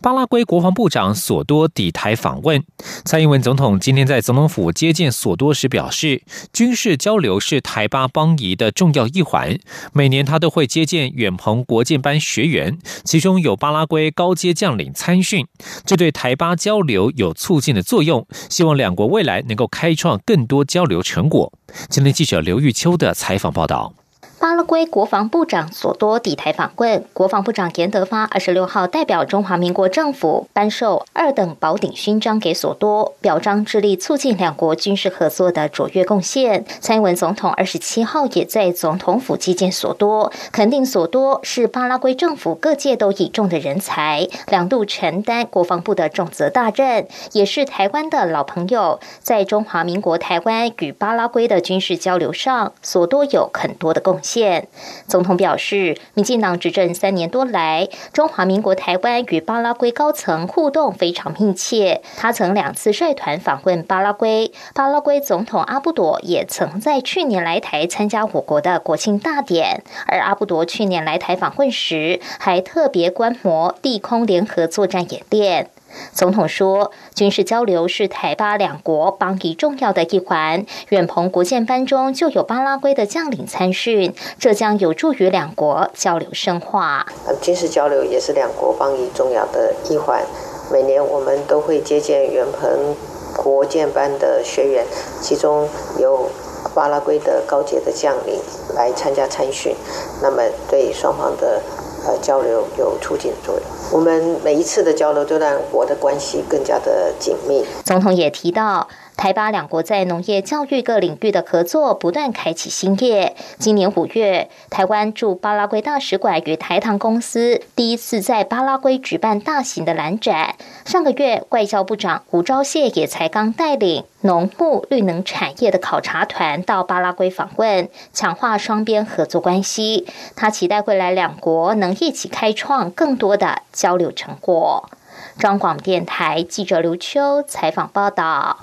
[0.00, 2.62] 巴拉圭国防部长索多抵台访问，
[3.04, 6.22] 蔡英文总统今天在总统府接见索多时表示，
[6.52, 9.58] 军事交流是台巴邦谊的重要一环。
[9.92, 15.46] 每年他都会接见远鹏国建班学员，其中有巴拉圭高阶将领参训，
[15.84, 18.26] 这对台巴交流有促进的作用。
[18.48, 21.52] 希望两国未来能够开创更多交流成果。
[21.88, 23.94] 今天记者刘玉秋的采访报道。
[24.38, 36.66] 巴拉圭国防部长索多抵台访问，国防部长严德发二十六号代表中华民国政府颁授二等宝鼎勋章给索多，表彰致力促进两国军事合作的卓越贡献。
[36.80, 49.00] 蔡英文总统二十七号也在总统府接见索多，肯定索多是巴拉圭政府各界都倚重的人才，两度承担国防部的重责大任，也是台湾的老朋友。
[49.22, 54.25] 在中华民国台湾与巴拉圭的军事交流上，索多有很多的贡献。
[54.26, 54.66] 现
[55.06, 62.02] 总统表示，民进党执政三年多来，中华民国台湾与巴拉圭高层互动非常密切。
[62.16, 69.84] 他曾两次率团访问巴拉圭，巴拉圭总统阿布朵也曾在去年来台参加我国的国庆大典。
[70.06, 75.70] 而阿布朵去年来台访问时，还特别观摩地空联合作战演练。
[76.12, 80.64] 总统说，军事交流是台巴两国邦谊重要的一环。
[80.88, 87.06] 远鹏国建班中就有巴拉圭的将领参训，这将有助于两国交流深化。
[87.40, 90.24] 军事交流也是两国邦谊重要的一环。
[90.72, 92.96] 每年我们都会接见远鹏
[93.36, 94.84] 国建班的学员，
[95.20, 96.28] 其中有
[96.74, 98.40] 巴拉圭的高阶的将领
[98.74, 99.74] 来参加参训，
[100.22, 101.62] 那么对双方的。
[102.06, 103.64] 呃，交流有促进作用。
[103.90, 107.64] 我们每一次的交流都让我的关系更加的紧密。
[107.84, 108.86] 总统也提到。
[109.16, 113.34] 台巴两国在农业、教育各领域的合作不断开启新页。
[113.58, 120.56] 今年五月，台湾驻巴拉圭大使馆与台糖公司第一次在巴拉圭举办大型的蓝展。
[120.84, 130.06] 上个月，外交部长吴钊燮也才刚带领农牧绿能产业的考察团到巴拉圭访问，强化双边合作关系。
[130.36, 134.90] 他期待未来两国能一起开创更多的交流成果。
[135.38, 138.58] 中广电台记者刘秋采访报道。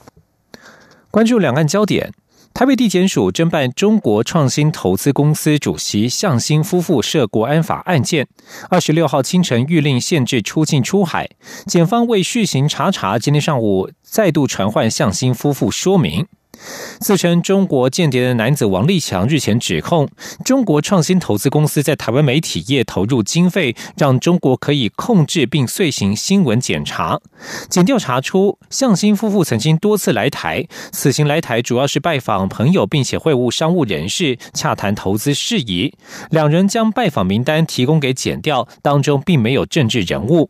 [1.13, 2.11] 关注两岸焦点，
[2.55, 8.27] 台北地检署侦办中国创新投资公司主席向新夫妇涉国安法案件，
[8.67, 11.29] 二十六号清晨谕令限制出境出海，
[11.67, 16.25] 检方为续行查查，今天上午再度传唤向新夫妇说明。
[16.99, 20.07] 自称中国间谍的男子王立强日前指控，
[20.45, 27.19] 中国创新投资公司在台湾媒体业投入经费，让中国可以控制并遂行新闻检查。
[27.69, 35.93] 检调查出，向新夫妇曾经多次来台，此行来台主要是拜访朋友，并且会晤商务人士，洽谈投资事宜。
[36.29, 40.49] 两人将拜访名单提供给检调，当中并没有政治人物。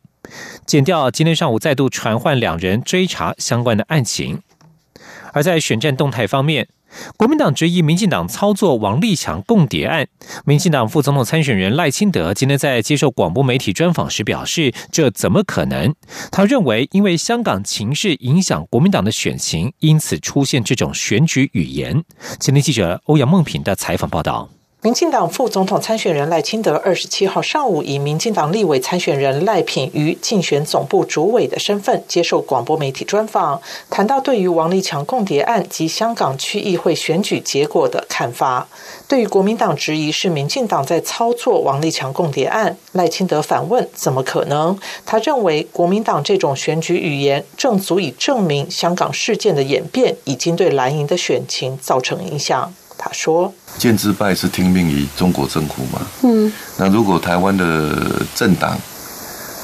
[0.65, 4.39] 检调今天上午再度传唤两人追查相关的案情。
[5.33, 6.69] 而在选战动态方面，
[7.17, 10.07] 国民党质疑民进党操作王立强共谍案。
[10.45, 15.93] 民进党副总统参选人赖清德今天在接受广播媒体专访时表示：“这怎么可能？”
[16.31, 22.03] 他认为，因为香港情势影响国民党的选情，因此出现这种选举语言。
[22.39, 24.49] 今天记者欧阳梦平的采访报道。
[24.83, 38.67] 民进党副总统参选人赖清德二十七号上午以民进党立委参选人赖品瑜竞选总部主委的身份接受广播媒体专访，谈到对于王立强共谍案及香港区议会选举结果的看法。
[39.07, 44.77] 对于国民党质疑是民进党在操作王立强共谍案，赖清德反问：怎么可能？
[45.05, 52.73] 他认为国民党这种选举语言正足以证明香港事件的演变已经对蓝营的选情造成影响。
[53.05, 55.99] 他说：“建制派是听命于中国政府嘛？
[56.21, 58.79] 嗯，那如果台湾的政党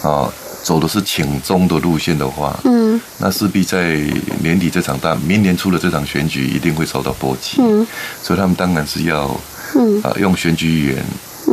[0.04, 0.30] 啊
[0.62, 3.96] 走的是请中的路线的话，嗯，那势必在
[4.42, 7.62] 年底这场大，明年出的这场选举一定会受到波及。
[7.62, 7.88] 嗯，
[8.22, 9.34] 所以他们当然是要，
[9.76, 10.98] 嗯啊，用选举语言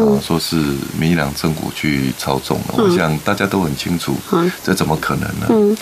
[0.05, 0.57] 啊，说是
[0.99, 2.75] 民进党政府去操纵了。
[2.79, 4.17] 我想大家都很清楚，
[4.65, 5.77] 这怎么可能呢？”嗯。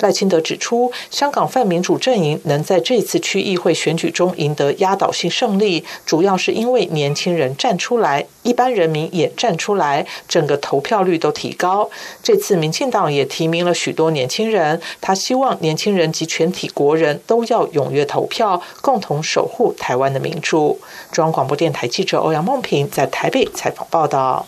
[0.00, 11.88] 赖清德指出，香港泛民主阵营能在这次区议会选举中赢得压倒性胜利，主要是因为年轻人站出来，一般人民也站出来，整个投票率都提高。
[12.22, 20.78] 这次民进党也提名了许多年轻人，他希望年轻人及全体国人都要踊跃投票，共同守护台湾的民主。
[21.12, 24.46] 中央广播电台记者欧阳梦平在台北采访报道。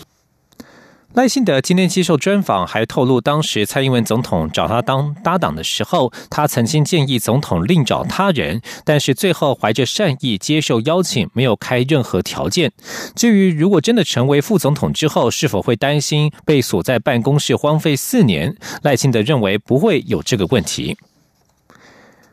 [1.14, 12.72] 赖幸德今天接受专访，还透露，当时蔡英文总统找他当搭档的时候，他曾经建议总统另找他人，但是最后怀着善意接受邀请，没有开任何条件。
[13.14, 20.96] 至于如果真的成为副总统之后，是否会担心被锁在办公室荒废四年，赖幸德认为不会有这个问题。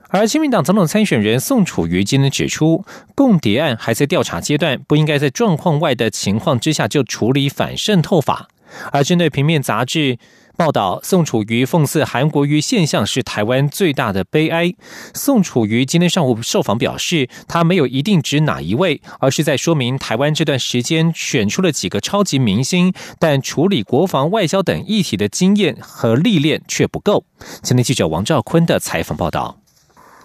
[0.08, 8.48] 而亲民党总统参选人宋楚瑜今天指出，共谍案还在调查阶段，不应该在状况外的情况之下就处理反渗透法。
[8.92, 10.18] 而针对平面杂志
[10.58, 14.74] 报道，宋楚瑜讽刺韩国瑜现象是台湾最大的悲哀。
[15.14, 27.24] 宋楚瑜今天上午受访表示，他没有一定指哪一位，而是在说明台湾这段时间选出了几个超级明星，但处理国防、外交等议题的经验和历练却不够。
[27.64, 29.60] 前天记者王兆坤的采访报道：，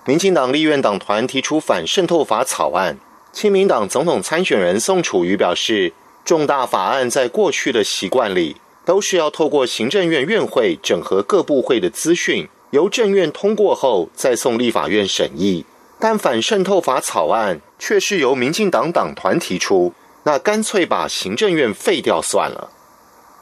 [0.05, 2.99] 民进党立院党团提出反渗透法草案，
[3.33, 5.93] 亲民党总统参选人宋楚瑜表示。
[6.25, 15.67] 重大法案在过去的习惯里，都是要透过行政院院会整合各部会的资讯，由政院通过后再送立法院审议。
[16.01, 19.93] 但反渗透法草案却是由民进党党团提出，
[20.25, 22.71] 那干脆把行政院废掉算了。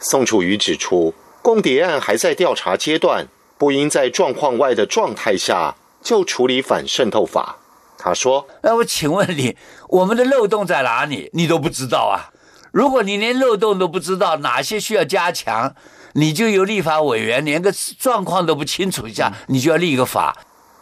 [0.01, 7.59] 宋楚瑜指出，共谍案还在调查阶段，不应在状况外的状态下就处理反渗透法。
[7.97, 9.57] 他说：“那我请问你，
[9.89, 11.31] 我们的漏洞在哪里？
[11.33, 12.31] 你都不知道啊？”
[12.73, 15.75] 如果你连漏洞都不知道哪些需要加强，
[16.15, 20.35] 你就由立法委员连个状况都不清楚一下，你就要立一个法。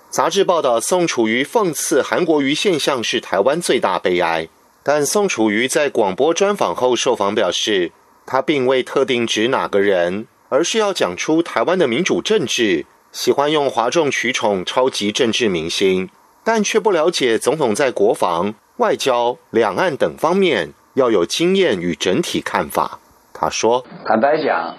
[0.08, 4.48] 杂志报道，宋楚瑜讽刺韩国瑜现象是台湾最大悲哀。
[4.82, 7.92] 但宋楚瑜在广播专访后受访表示，
[8.24, 16.08] 他并未特定指哪个人，而是要讲出台湾的民主政治，喜欢用哗众取宠、超级政治明星，
[16.44, 20.72] 但却不了解总统在国防、外交、两岸等方面。
[21.00, 22.98] 要有经验与整体看法，
[23.32, 24.76] 他说：“坦白讲，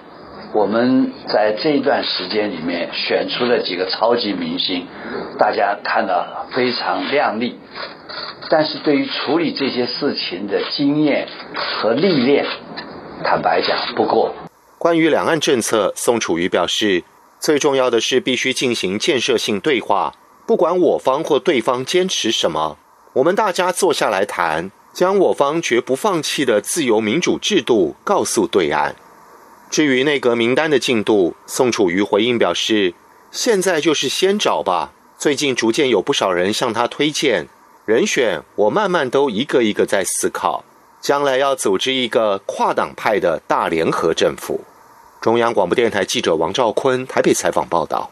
[0.54, 4.86] 我们在这一段时间里面选出了几个超级明星，
[5.40, 7.60] 大家看到非常亮丽，
[8.52, 12.46] 但是对于处理这些事情的经验和历练，
[13.24, 14.32] 坦白讲不够。”
[14.78, 17.04] 关于两岸政策，宋楚瑜表示，
[17.40, 20.14] 最重要的是必须进行建设性对话，
[20.46, 22.78] 不管我方或对方坚持什么，
[23.14, 24.70] 我们大家坐下来谈。
[24.94, 28.96] 将我方绝不放弃的自由民主制度告诉对岸。
[29.70, 32.94] 至于内阁名单的进度，宋楚瑜回应表示
[33.32, 34.92] ：“现在就是先找吧。
[35.18, 37.48] 最近逐渐有不少人向他推荐
[37.86, 40.66] 人选，我慢慢都一个一个在思考。
[41.00, 44.62] 将来要组织一个跨党派的大联合政府。”
[45.22, 48.12] 中央广播电台记者王兆坤台北采访报道。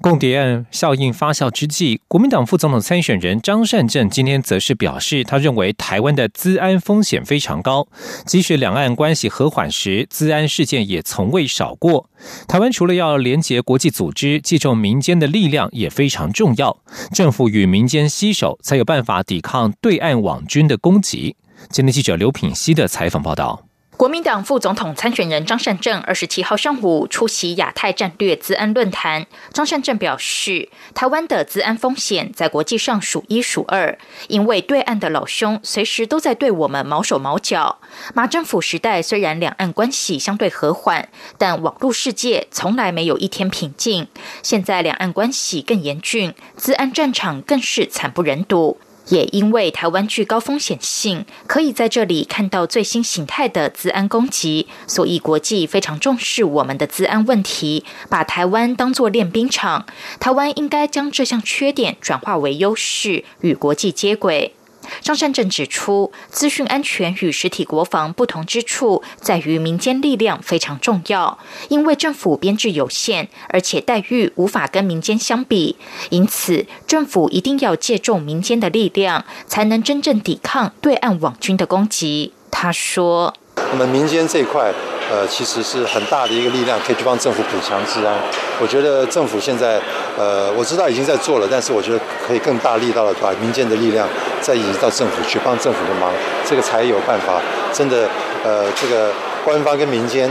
[0.00, 7.86] 共谍案效应发酵之际，国民党副总统参选人张善政今天则是表示，他认为台湾的资安风险非常高，
[8.26, 12.08] 即使两岸关系和缓时，资安事件也从未少过。
[12.48, 16.76] 台湾除了要连结国际组织，寄重民间的力量也非常重要，
[17.12, 21.36] 政府与民间携手，才有办法抵抗对岸网军的攻击。
[21.70, 23.71] 今天记者刘品希的采访报道。
[23.96, 29.26] 国民党副总统参选人张善政二十七号上午出席亚太战略资安论坛。
[29.52, 33.96] 张善政表示，台湾的资安风险在国际上数一数二，
[34.28, 37.78] 因为对岸的老兄随时都在对我们毛手毛脚。
[38.14, 44.08] 马政府时代虽然两岸关系相对和缓，但网络世界从来没有一天平静。
[44.42, 48.80] 现在两岸关系更严峻，资安战场更是惨不忍睹。
[49.08, 59.86] 也因为台湾具高风险性，可以在这里看到最新形态的资安攻击，所以国际非常重视我们的资安问题，把台湾当作练兵场。
[60.20, 64.54] 台湾应该将这项缺点转化为优势，与国际接轨。
[65.00, 75.76] 张善政指出，资讯安全与实体国防不同之处在于民间力量非常重要，因为政府编制有限，而且待遇无法跟民间相比，
[76.10, 82.32] 因此政府一定要借重民间的力量，才能真正抵抗对岸网军的攻击。
[82.50, 83.34] 他说
[83.72, 84.72] ：“我们民间这一块。”
[85.12, 88.16] 呃，其实是很大的一个力量，可以去帮政府补强治安。
[88.58, 89.78] 我觉得政府现在，
[90.16, 94.08] 呃，我知道已经在做了，但是我觉得可以更大力道的把民间的力量
[94.40, 96.10] 再移到政府去帮政府的忙，
[96.48, 97.42] 这个才有办法
[97.74, 98.08] 真的，
[98.42, 99.12] 呃，这个
[99.44, 100.26] 官方跟民间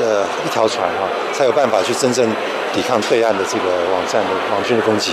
[0.00, 2.28] 的一条船哈，才有办法去真正
[2.74, 5.12] 抵抗对岸的这个网站的网军的攻击。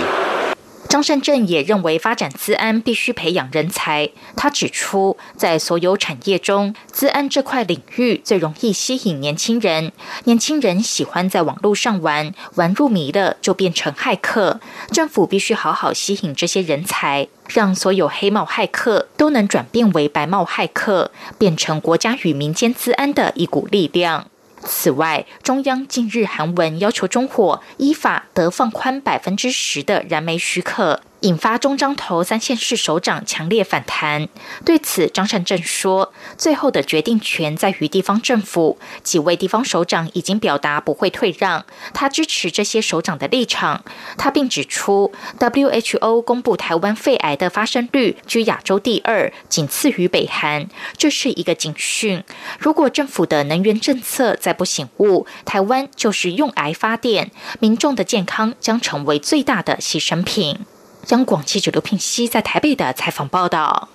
[0.92, 4.10] 张善政也认为，发展资安必须培养人才。
[4.36, 9.94] 他指出，在所有产业中，资安这块领域最容易吸引年轻人。
[10.26, 14.60] 年轻人喜欢在网络上玩，玩入迷了就变成骇客。
[14.92, 24.28] 政府必须好好吸引这些人才，让所有黑帽骇客都能转变为白帽骇客，变成国家与民间资安的一股力量。
[24.64, 31.02] 此外，中央近日韩文要求中火依法得放宽百分之十的燃煤许可。
[31.22, 34.28] 引发中彰投三县市首长强烈反弹。
[34.66, 43.84] 对此，张善政说：“最后的决定权在于地方政府，几位地方首长已经表达不会退让，他支持这些首长的立场。”
[44.18, 52.24] 他并指出，WHO 公布台湾肺癌的发生率居亚洲第二，仅次于北韩，这是一个警讯。
[52.60, 60.66] 如果政府的能源政策再不醒悟，台湾就是用癌发电，民众的健康将成为最大的牺牲品。
[61.04, 63.90] 将广记者刘聘熙在台北的采访报道：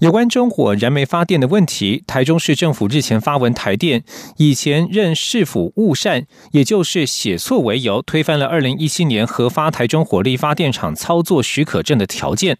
[0.00, 4.02] 有关中火燃煤发电的问题，台中市政府日前发文，台电
[4.38, 12.56] 以前任市府误善，也就是写错为由，推翻了二零一七年核发台中火力发电厂操作许可证的条件。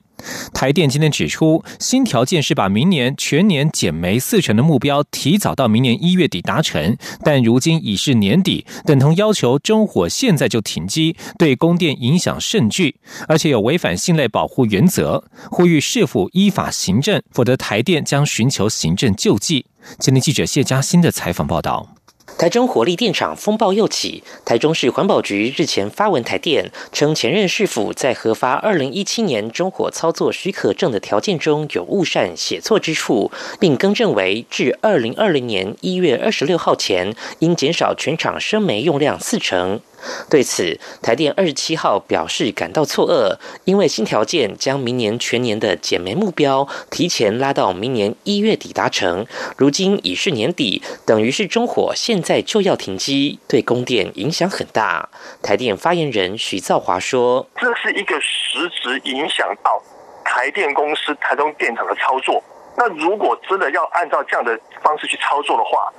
[0.53, 6.95] 台电今天指出，新条件是把明年全年减煤四成的目标提早到明年一月底达成，
[7.25, 12.97] 但如今已是年底，等同要求中火现在就停机，对供电影响甚巨，
[13.29, 19.67] 而且有违反信赖保护原则，呼吁市府依法行政，否则台电将寻求行政救济。
[19.99, 21.95] 今天记者谢嘉欣的采访报道。
[22.39, 39.81] 台中火力电厂风暴又起，台中市环保局日前发文台电，称前任市府在核发二零一七年中火操作许可证的条件中有误善写错之处，并更正为至二零二零年一月二十六号前，应减少全厂生煤用量四成。
[40.29, 49.27] 对此，台电二十七号表示感到错愕，因为新条件将明年全年的减煤目标提前拉到明年一月底达成，
[49.57, 55.09] 如今已是年底，等于是中火现在就要停机，对供电影响很大。
[55.43, 59.83] 台电发言人徐兆华说：“这是一个实质影响到
[60.25, 62.43] 台电公司台中电厂的操作。
[62.77, 65.93] 那如果真的要按照这样的方式去操作的话，”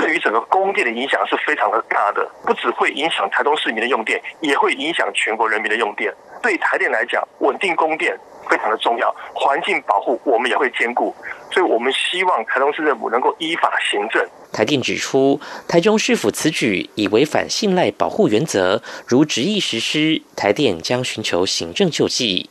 [0.00, 6.12] 对于整个供电的影响是非常的大的，不只会影响台东市民的用电，也会影响全国人民的用电。
[6.42, 11.14] 对台电来讲，稳定供电非常的重要，环境保护我们也会兼顾，
[11.52, 14.26] 所以我们希望台东市政府能够依法行政。
[14.52, 15.38] 台电指出，
[15.68, 22.48] 台中市府此举已违反信赖保护原则，如执意实施，台电将寻求行政救济。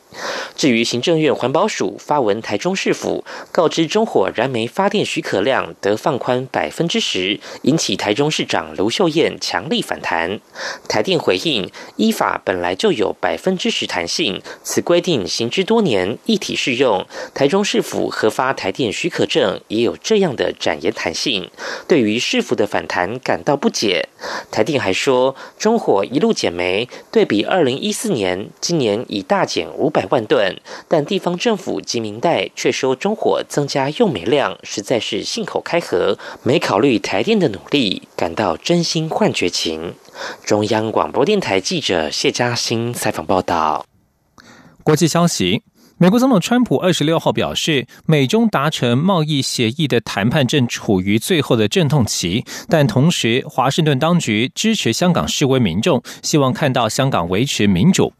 [0.55, 10.39] 至于行政院环保署发文台中市府告知中火燃煤发电许可量得放宽百分之十，引起台中市长卢秀燕强力反弹。
[10.87, 17.05] 台电回应，依法本来就有百分之十弹性，此规定行之多年，一体适用。
[17.33, 21.49] 台中市府核发台电许可证也有这样的展延弹性。
[21.87, 24.09] 对于市府的反弹感到不解，
[24.51, 30.55] 台电还说，中火一路减煤，对比二零一四年，今年已大减五百百万吨，
[30.87, 39.93] 但地方政府及民代却说中火增加用煤量，实在是信口开河，没考虑台电的努力，感到真心换绝情。
[40.45, 43.85] 中央广播电台记者谢嘉欣采访报道。
[44.83, 45.63] 国际消息。
[46.01, 58.13] 美国总统川普二十六号表示，美中达成贸易协议的谈判正处于最后的阵痛期，但同时，华盛顿当局支持香港示威民众，希望看到香港维持民主。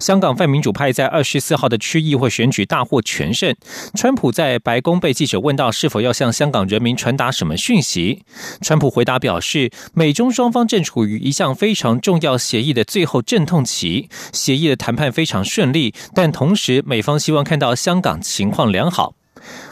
[0.00, 3.54] 香港泛民主派在二十四号的区议会选举大获全胜。
[3.94, 8.22] 川普在白宫被记者问到是否要向香港人民传达什么讯息，
[8.60, 19.14] 川普回答表示，美中双方正处于一项非常重要协议的最后阵痛期，协议的谈判非常顺利，但同时美方希望看到香港情况良好。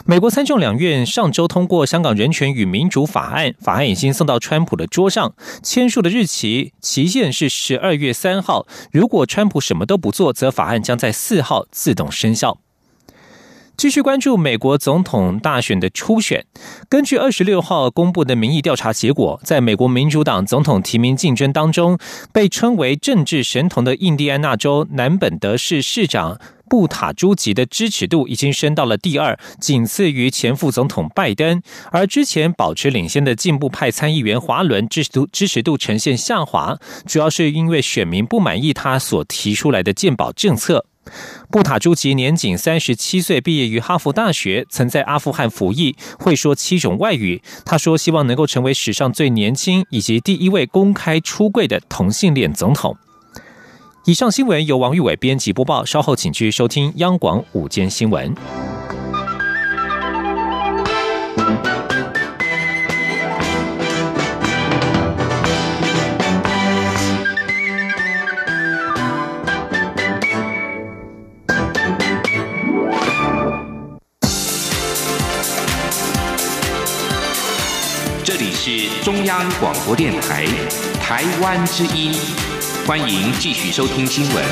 [0.05, 8.67] 美国参众两院上周通过《香港人权与民主法案》，法案已经送到川普的桌上，签署的日期期限是十二月三号。
[8.91, 12.59] 如果川普什么都不做，则法案将在四号自动生效。
[13.75, 16.45] 继续关注美国总统大选的初选。
[16.87, 21.97] 根据二十六号公布的民意调查结果，在美国民主党总统提名竞争当中，
[22.31, 26.39] 被称为政治神童的印第安纳州南本德市市长。
[26.73, 31.61] 布塔朱吉的支持度已经升到了第二，仅次于前副总统拜登。
[31.91, 36.75] 而之前保持领先的进步派参议员华伦支持度支持度呈现下滑，
[37.05, 40.87] 主要是因为选民不满意他所提出来的健保政策。
[41.51, 47.43] 布塔朱吉年仅三十七岁，毕业于哈佛大学，曾在阿富汗服役，会说七种外语。
[47.63, 52.97] 他说，希望能够成为史上最年轻以及第一位公开出柜的同性恋总统。
[54.05, 58.35] 以上新闻由王玉伟编辑播报，稍后请继续收听央广午间新闻。
[78.25, 80.45] 这里是中央广播电台
[80.99, 82.11] 台湾之音，
[82.85, 84.43] 欢迎继续收听新闻。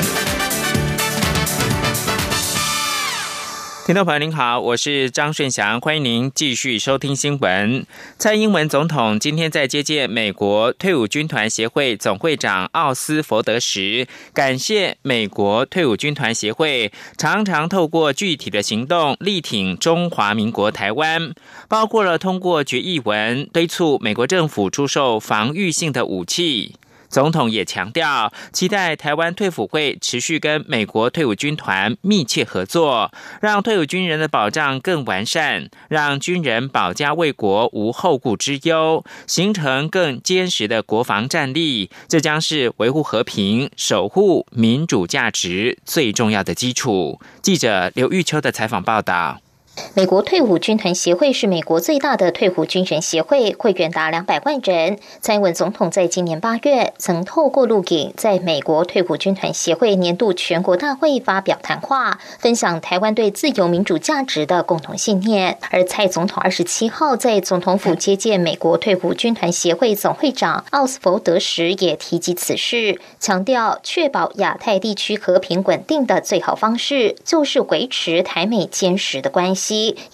[3.84, 7.84] 听众朋友您好，我是张顺祥，欢迎您继续收听新闻。
[8.16, 21.34] 蔡英文总统今天在接见美国退伍军团协会总会长奥斯佛德时，感谢美国退伍军团协会常常透过具体的行动力挺中华民国台湾，
[21.68, 26.76] 包括了通过决议文敦促美国政府出售防御性的武器。
[27.12, 41.90] 总统也强调，期待台湾退伍会持续跟美国退伍军团密切合作，让退伍军人的保障更完善，让军人保家卫国无后顾之忧，形成更坚实的国防战力。
[42.08, 47.20] 这将是维护和平、守护民主价值最重要的基础。
[47.42, 49.40] 记者刘玉秋的采访报道。
[49.94, 54.98] 美国退伍军团协会是美国最大的退伍军人协会，会员达两百万人。
[55.22, 65.56] 蔡英文总统在今年八月曾透过录影，在美国退伍军团协会年度全国大会发表谈话，分享台湾对自由民主价值的共同信念。
[65.70, 79.61] 而蔡总统二十七号在总统府接见美国退伍军团协会总会长奥斯福德时，也提及此事，强调确保亚太地区和平稳定的最好方式，就是维持台美坚实的关系。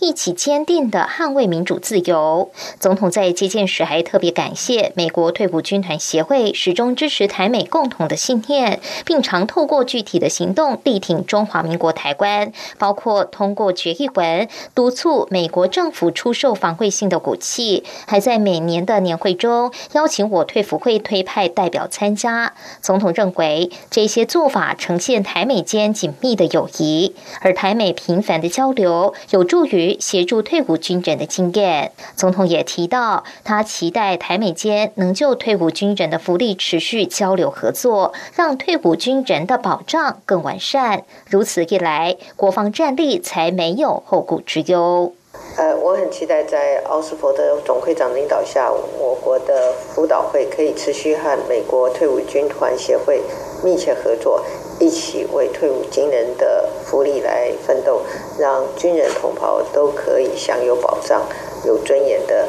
[0.01, 2.51] 一起坚定的捍卫民主自由。
[2.79, 22.53] 总统在接见时还特别感谢美国退伍军团协会始终支持台美共同的信念，并常透过具体的行动力挺中华民国台湾，包括通过决议文督促美国政府出售防卫性的武器，还在每年的年会中邀请我退伍会推派代表参加。
[22.83, 29.38] 总统认为这些做法呈现台美间紧密的友谊，而台美频繁的交流有。
[29.39, 31.93] 有助于协助退伍军人的经验。
[32.17, 41.05] 总统也提到，他期待台美间能就退伍军人的福利持续交流合作，让退伍军人的保障更完善。
[41.31, 45.13] 如此一来，国防战力才没有后顾之忧。
[45.57, 53.23] 呃，我很期待在奥斯福的总会长领导下，我国的辅导会可以持续和美国退伍军团协会
[53.63, 54.45] 密切合作。
[54.81, 58.03] 一起为退伍军人的福利来奋斗，
[58.39, 61.23] 让军人同胞都可以享有保障、
[61.65, 62.49] 有尊严的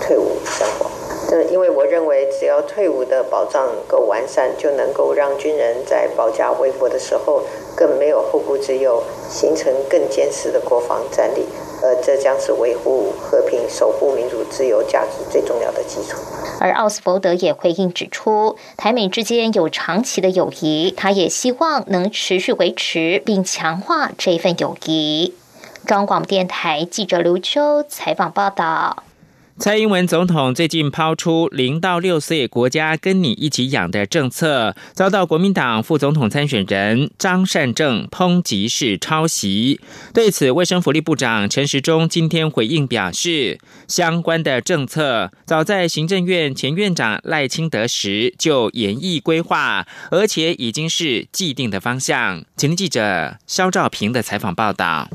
[0.00, 0.90] 退伍生活。
[1.28, 7.42] 这因为我认为，只要退伍的保障够完善，就能够让军人在保家卫国的时候
[7.76, 11.46] 更没有后顾之忧，形成更坚实的国防战力。
[11.96, 16.18] 这将是维护和平、守护民主自由价值最重要的基础。
[16.60, 25.34] 而奥斯伯德也回应指出，台美之间有长期的友谊，他也希望能持续维持并强化这份友谊。
[25.86, 29.02] 中广电台记者刘秋采访报道。
[29.60, 39.78] 蔡英文总统最近抛出零到六岁国家跟你一起养的政策，遭到国民党副总统参选人张善政抨击是抄袭。
[40.14, 52.42] 对此，卫生福利部长陈时中今天回应表示，相关的政策早在行政院前院长赖清德时就演绎规划，而且已经是既定的方向。
[52.56, 55.10] 请听记者肖兆平的采访报道。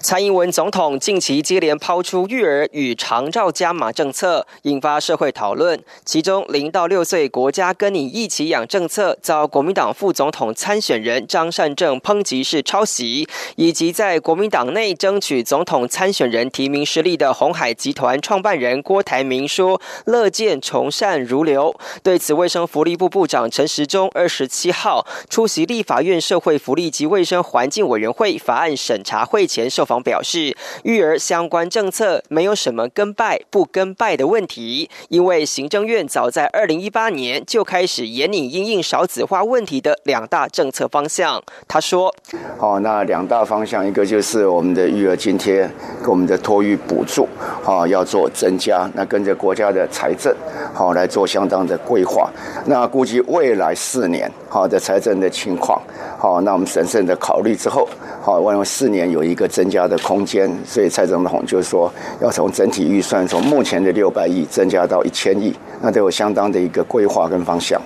[0.00, 5.82] 蔡英文总统近期接连抛出育儿与长照加码政策，引发社会讨论。
[6.04, 21.74] 其中，零到六岁国家跟你一起养政策遭国民党副总统参选人张善政抨击是抄袭，以及在国民党内争取总统参选人提名失利的红海集团创办人郭台铭说乐见从善如流。
[22.02, 29.71] 对此，卫生福利部部长陈时中二十七号出席立法院社会福利及卫生环境委员会法案审查会前。
[29.72, 41.42] 受访表示，育儿相关政策没有什么跟拜不跟拜的问题，因为行政院早在二零一八年就开始严拟因应少子化问题的两大政策方向。
[41.66, 42.14] 他说
[42.60, 45.62] ：“好，那两大方向，一个就是我们的育儿津贴
[46.02, 47.26] 跟我们的托育补助，
[47.62, 50.34] 好要做增加，那跟着国家的财政
[50.74, 52.30] 好来做相当的规划。
[52.66, 55.80] 那估计未来四年好的财政的情况，
[56.18, 57.88] 好，那我们审慎的考虑之后，
[58.20, 61.88] 好，我认为四年有一个增增加的空间，所以蔡总统就是说
[62.20, 67.80] 要从整体预算从目前的六百亿增加到一千亿，那都有相当的一个规划跟方向。”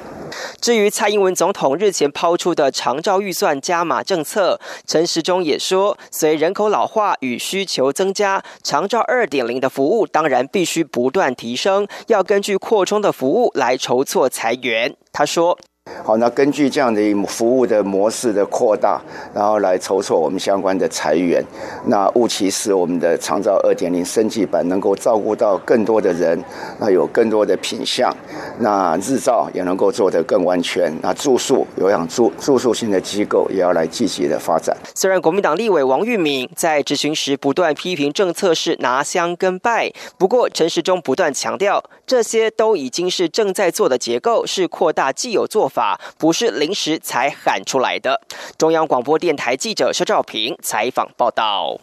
[0.59, 14.97] 至于蔡英文总统日前抛出的长照预算加码政策，陈时中也说，随人口老化与需求增加，长照二点零的服务当然必须不断提升，要根据扩充的服务来筹措裁员。
[15.12, 15.59] 他说。
[16.07, 19.01] 好，那根据这样的服务的模式的扩大，
[19.35, 21.44] 然后来筹措我们相关的裁员，
[21.87, 26.40] 那务其使我们的长照二点零升级版能够照顾到更多的人，
[26.79, 28.14] 那有更多的品相，
[28.61, 34.77] 那日照也能够做得更完全，那住宿有养住住宿性的机构也要来积极的发展。
[34.94, 45.76] 虽然国民党立委王玉敏在质询时不断批评政策是拿香跟拜，不过陈时中不断强调，这些都已经是正在做的结构，是扩大既有做法。
[45.77, 48.23] 法不是临时才喊出来的。
[48.57, 51.79] 中央广播电台记者肖兆平采访报道。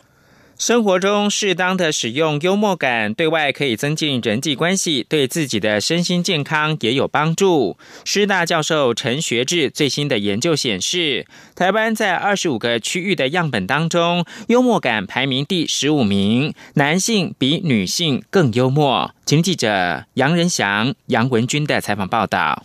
[0.55, 7.75] 生活中适当的使用幽默感，对外可以增进人际关系，对自己的身心健康也有帮助。
[8.05, 11.25] 师大教授陈学志最新的研究显示，
[11.55, 19.11] 台湾在二十五个区域的样本当中，幽默感排名第十五名，男性比女性更幽默。
[19.25, 22.63] 请记者杨仁祥、杨文军的采访报道。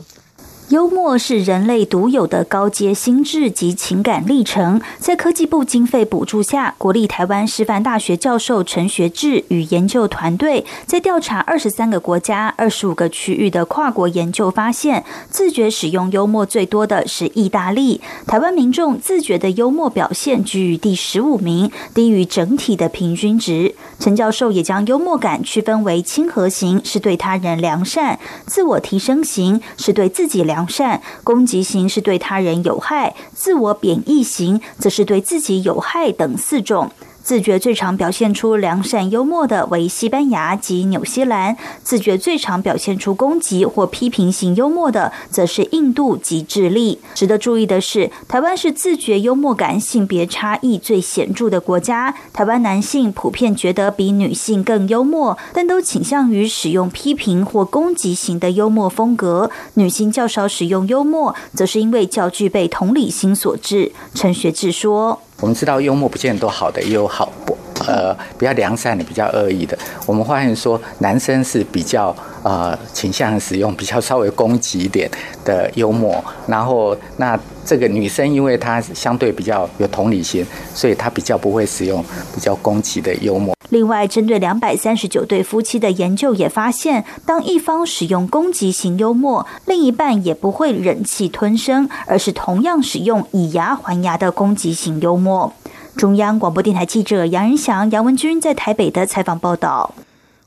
[0.69, 4.79] 幽默是人类独有的高阶心智及情感历程。
[4.99, 18.03] 在科技部经费补助下，国立台湾师范大学教授陈学志与研究团队在调查二十三个国家、二十五个区域的跨国研究发现，自觉使用幽默最多的是意大利。
[18.27, 23.75] 台湾民众自觉的幽默表现居于第十五名，低于整体的平均值。
[23.99, 30.58] 陈教授也将幽默感区分为亲和型，是对他人良善；自我提升型是对自己良。
[30.59, 36.91] 良善攻击型是对他人有害，自我贬义型则是对自己有害等四种。
[37.29, 46.99] 自觉最常表现出良善幽默的为西班牙及纽西兰，自觉最常表现出攻击或批评型幽默的则是印度及智利。
[47.15, 52.15] 值得注意的是，台湾是自觉幽默感性别差异最显著的国家。
[52.33, 59.51] 台湾男性普遍觉得比女性更幽默，但都倾向于使用批评或攻击型的幽默风格。
[59.75, 63.93] 女性较少使用幽默，则是因为较具备同理心所致。
[64.15, 65.21] 陈学志说。
[65.41, 69.79] 我们知道幽默不见得都好的，也有好不呃比较良善的，比较恶意的。
[70.05, 72.15] 我们发现说，男生是比较
[72.49, 75.11] 呃倾向使用比较稍微攻击一点
[75.45, 77.39] 的幽默，然后那。
[77.69, 80.43] 这个女生，因为她相对比较有同理心，
[80.75, 82.03] 所以她比较不会使用
[82.35, 83.55] 比较攻击的幽默。
[83.69, 95.53] 另外，针对两百三十九对夫妻的研究也发现，当一方使用攻击型幽默，另一半也不会忍气吞声，而是同样使用以牙还牙的攻击型幽默。
[95.95, 99.95] 中央广播电台记者杨仁祥、杨文君在台北的采访报道。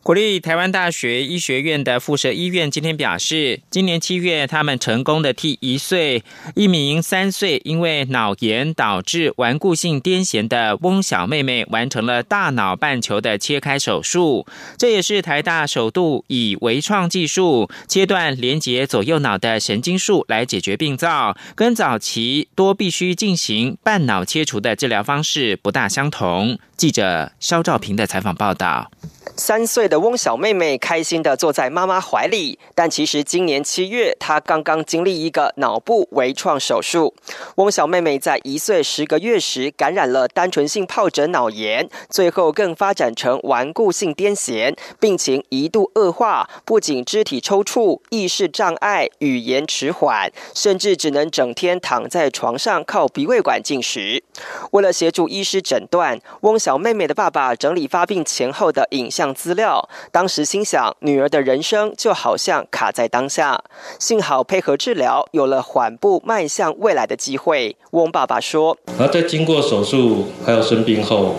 [0.03, 6.23] 国立台湾大学医学院的附设医院今天表示，今年七月，他们成功的替一岁
[6.55, 14.47] 一名三岁因为脑炎导致顽固性癫痫的翁小妹妹完成了大脑半球的切开手术。
[14.75, 26.57] 这也是台大首度以微创技术切断连接左右脑的神经束来解决病灶，跟早期多必须进行半脑切除的治疗方式不大相同。
[26.81, 28.89] 记者肖兆平的采访报道。
[29.37, 37.13] 三岁的翁小妹妹开心的坐在妈妈怀里，但其实今年七月，她刚刚经历一个脑部微创手术。
[37.55, 54.23] 翁小妹妹在一岁十个月时感染了单纯性疱疹脑炎，最后更发展成顽固性癫痫，病情一度恶化，不仅肢体抽搐、意识障碍、语言迟缓，甚至只能整天躺在床上靠鼻胃管进食。
[54.71, 59.33] 为了协助医师诊断，翁小小妹妹的爸爸整理发病前后的影像。
[59.33, 63.61] 资料，当时心想，女儿的人生就好像卡在当下，
[63.99, 67.75] 幸好配合治疗，有了缓步迈向未来的机会。
[67.91, 71.35] 翁爸爸说：“而在经过手术还有生病后，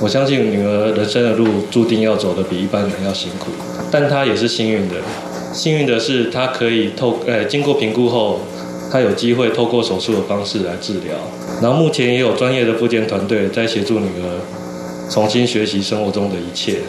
[0.00, 3.46] 我相信女儿人生的路注定要走的比一般人要辛苦，
[3.90, 4.94] 但她也是幸运的。
[5.52, 8.38] 幸运的是，她可以透呃经过评估后，
[8.92, 11.16] 她有机会透过手术的方式来治疗。
[11.60, 14.38] 然后目前也有专业的复健团队在协助女儿。”
[15.08, 16.80] 重新学习生活中的一切，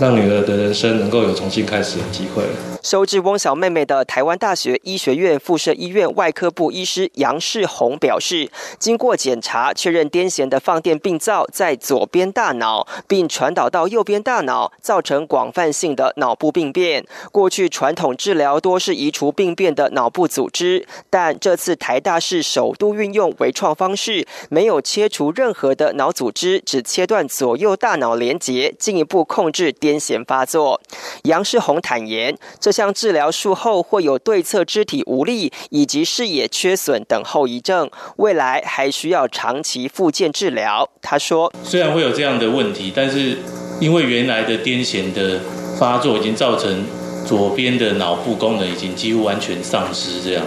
[0.00, 2.44] 让女儿的人生能够有重新开始的机会。
[2.82, 17.04] 收治翁小妹妹的台湾大学医学院附设医院外科部医师杨世宏表示，经过检查确认癫痫的放电病灶在左边大脑，并传导到右边大脑，造成广泛性的脑部病变。
[17.32, 30.80] 过去传统治疗多是移除病变的脑部组织，但这次台大是首度运用微创方式，没有切除任何的脑组织，只切断左右大脑连结，进一步控制癫痫发作。
[31.24, 32.76] 杨世宏坦言，这。
[32.76, 40.86] 项治疗术后会有对侧肢体无力以及视野缺损等后遗症，未来还需要长期复健治疗。
[41.00, 43.38] 他说：“虽然会有这样的问题，但是
[43.80, 45.40] 因为原来的癫痫的
[45.78, 46.84] 发作已经造成
[47.26, 50.44] 左边的脑部功能已经几乎完全丧失，这样，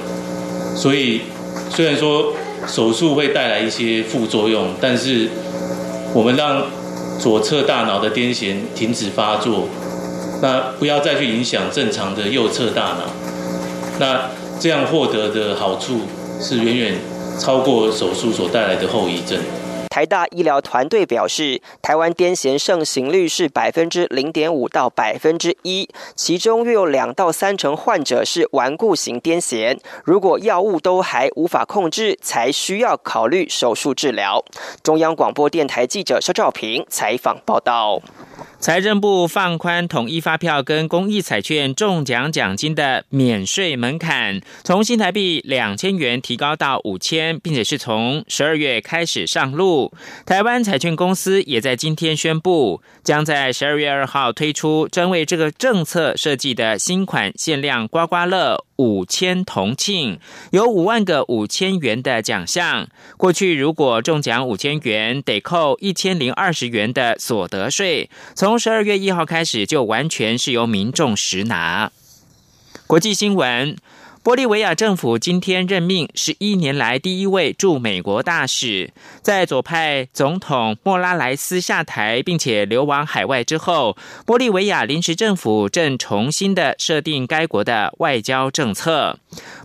[0.75, 1.21] 所以
[1.71, 2.31] 虽然说
[2.67, 5.27] 手术会带来一些副作用，但是
[6.13, 6.63] 我们让
[7.19, 9.67] 左侧大脑的癫痫停止发作。”
[10.41, 13.03] 那不要再去影响正常的右侧大脑，
[13.99, 16.03] 那这样获得的好处
[16.39, 16.95] 是远远
[17.37, 19.37] 超过手术所带来的后遗症。
[19.89, 34.43] 台大医疗团队表示，台湾癫痫盛行率是百分之零点五到百分之一，其中约有两到三成患者是顽固型癫痫，如果药物都还无法控制，才需要考虑手术治疗。
[34.83, 38.01] 中央广播电台记者肖兆平采访报道。
[38.59, 49.93] 财政部放宽统一发票跟公益彩券中奖奖金的免税门槛，从新台币两千元提高到五千，并且是从十二月开始上路。
[50.25, 58.65] 台湾彩券公司也在今天宣布，将在十二月二号推出专为这个政策设计的新款限量刮刮乐。
[58.79, 62.87] 五千同庆有五万个五千元的奖项，
[63.17, 68.09] 过去如果中奖五千元，得扣一千零二十元的所得税。
[68.35, 71.91] 从十二月一号开始，就完全是由民众实拿。
[72.87, 73.75] 国际新闻。
[74.21, 78.91] 玻利维亚政府今天任命十一年来第一位驻美国大使。
[79.21, 89.17] 在左派总统莫拉莱斯下台并且流亡海外之后，玻利维亚临时政府正重新的设定该国的外交政策。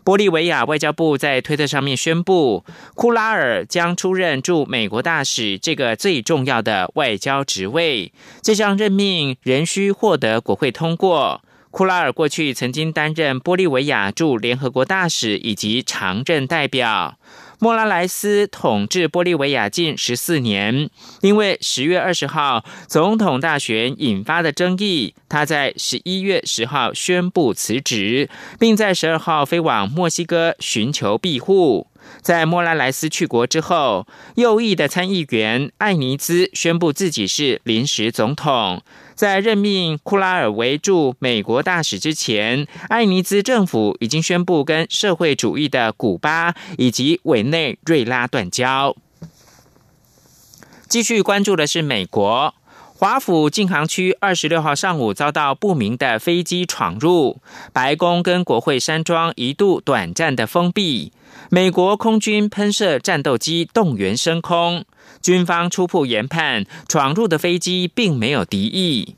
[0.04, 2.64] 玻利维亚外交部在推特上面宣布，
[2.94, 8.12] 库拉尔将出任驻美国大使这个最重要的外交职位。
[8.40, 11.42] 这项任命仍需获得国会通过。
[11.74, 17.18] 库拉尔过去曾经担任玻利维亚驻联合国大使以及常任代表。
[17.58, 20.88] 莫拉莱斯统治玻利维亚近十四年，
[21.20, 31.88] 因为十月二十号总统大选引发的争议，他在十一月十号宣布辞职，并在十二号飞往墨西哥寻求庇护。
[32.20, 34.06] 在莫拉莱斯去国之后，
[34.36, 38.82] 右翼的参议员艾尼兹宣布自己是临时总统。
[39.14, 48.96] 在任命库拉尔为驻美国大使之前，艾尼兹政府已经宣布跟社会主义的古巴以及委内瑞拉断交。
[50.88, 52.54] 继续关注的是美国
[52.96, 57.40] 华府禁航区，二十六号上午遭到不明的飞机闯入，
[57.72, 61.12] 白宫跟国会山庄一度短暂的封闭。
[61.50, 64.84] 美国空军喷射战斗机动员升空。
[65.22, 69.16] 军方初步研判，闯入的飞机并没有敌意。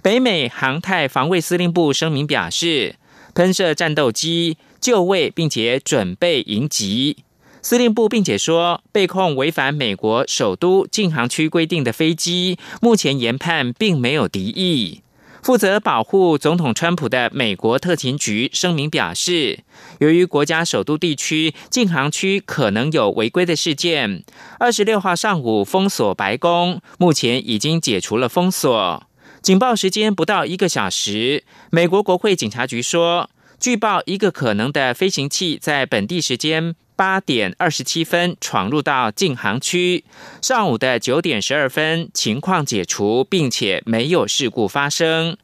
[0.00, 2.96] 北美航太防卫司令部声明表示，
[3.34, 7.18] 喷射战斗机就位并且准备迎击。
[7.60, 15.02] 司令部并且说，被控违反美国首都禁航区规定的飞机，目前研判并没有敌意。
[15.42, 19.58] 负责保护总统川普的美国特勤局声明表示，
[19.98, 24.22] 由于国家首都地区禁航区可能有违规的事件，
[24.60, 29.02] 二十六号上午封锁白宫，目前已经解除了封锁。
[29.42, 33.28] 警报时间不到一个小时，美国国会警察局说，
[33.58, 36.76] 据报一个可能的飞行器在本地时间。
[37.02, 40.04] 八点二十七分闯入到禁航区，
[40.40, 45.36] 上午的九点十二分情况解除，并且没有事故发生。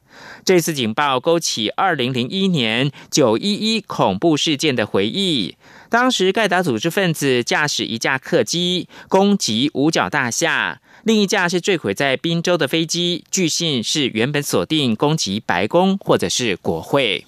[0.45, 5.57] 这次警报勾起二零零一年九一一恐怖事件的回忆，
[5.89, 17.25] 当时盖达组织分子驾驶一架客机攻击五角大厦，另一架是坠毁在宾州的飞机，据信是原本锁定攻击白宫或者是国会。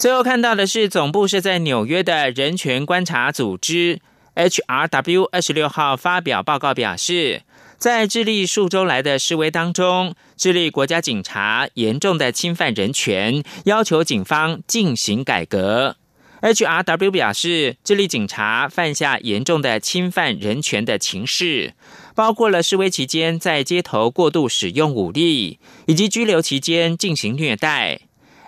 [0.00, 4.00] 最后看到的是，总部是在纽约的人权观察组织
[4.34, 7.42] HRW 二十六号发表报告表示，
[7.76, 15.96] 在智利数周来的示威当中，智利国家警察严重的侵犯人权，要求警方进行改革。
[16.40, 21.74] HRW 表示，智利警察犯下严重的侵犯人权的情事，
[22.14, 28.00] 包括了示威期间在街头过度使用武力，以及拘留期间进行虐待。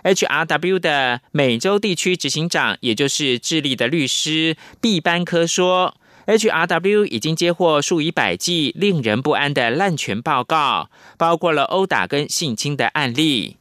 [0.03, 5.95] HRW 的美洲地区执行长，也就是智利的律师毕班科说
[6.27, 13.57] ，HRW 已经接获数以百计令人不安的滥权报告，包括了殴打跟性侵的案例。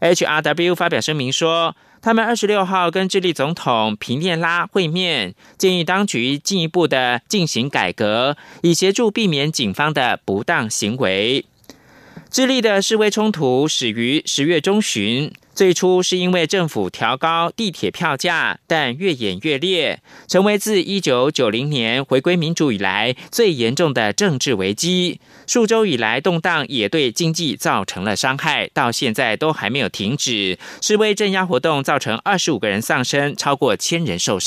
[0.00, 1.76] HRW 发表声明说。
[2.04, 11.44] 他们二十六号跟智利总统皮涅拉会面，建议当局进一步的进行改革，以协助避免警方的不当行为。
[12.28, 15.32] 智利的示威冲突始于十月中旬。
[15.54, 25.20] 最初是因为政府调高地铁票价，但越演越烈，成为自一九九零年回归民主以来最严重的政治危机。
[25.46, 30.58] 数周以来动荡也对经济造成了伤害，到现在都还没有停止。
[30.80, 34.40] 示威镇压活动造成二十五个人丧生，超过千人受伤。